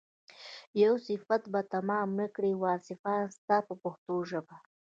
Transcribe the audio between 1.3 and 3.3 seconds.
به تمام نه کړي واصفان